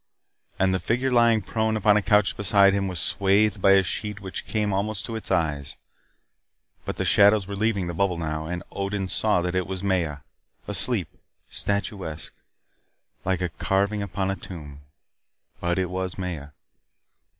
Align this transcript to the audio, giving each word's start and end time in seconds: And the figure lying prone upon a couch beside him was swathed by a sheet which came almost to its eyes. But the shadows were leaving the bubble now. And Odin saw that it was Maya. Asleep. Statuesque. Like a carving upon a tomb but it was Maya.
And 0.57 0.73
the 0.73 0.79
figure 0.79 1.11
lying 1.11 1.43
prone 1.43 1.77
upon 1.77 1.95
a 1.95 2.01
couch 2.01 2.35
beside 2.35 2.73
him 2.73 2.87
was 2.87 2.99
swathed 2.99 3.61
by 3.61 3.73
a 3.73 3.83
sheet 3.83 4.19
which 4.19 4.47
came 4.47 4.73
almost 4.73 5.05
to 5.05 5.15
its 5.15 5.29
eyes. 5.29 5.77
But 6.85 6.97
the 6.97 7.05
shadows 7.05 7.45
were 7.45 7.55
leaving 7.55 7.85
the 7.85 7.93
bubble 7.93 8.17
now. 8.17 8.47
And 8.47 8.63
Odin 8.71 9.09
saw 9.09 9.43
that 9.43 9.53
it 9.53 9.67
was 9.67 9.83
Maya. 9.83 10.21
Asleep. 10.67 11.07
Statuesque. 11.51 12.33
Like 13.23 13.41
a 13.41 13.49
carving 13.49 14.01
upon 14.01 14.31
a 14.31 14.35
tomb 14.35 14.79
but 15.59 15.77
it 15.77 15.91
was 15.91 16.17
Maya. 16.17 16.49